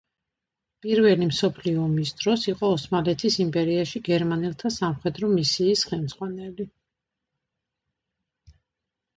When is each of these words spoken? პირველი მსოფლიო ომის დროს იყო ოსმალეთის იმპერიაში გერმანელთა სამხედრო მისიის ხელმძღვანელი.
პირველი 0.85 1.27
მსოფლიო 1.31 1.83
ომის 1.87 2.13
დროს 2.21 2.45
იყო 2.53 2.71
ოსმალეთის 2.77 3.37
იმპერიაში 3.45 4.03
გერმანელთა 4.09 4.71
სამხედრო 4.79 5.31
მისიის 5.35 5.85
ხელმძღვანელი. 5.91 6.69